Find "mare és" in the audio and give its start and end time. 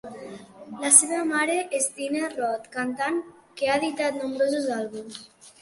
1.31-1.89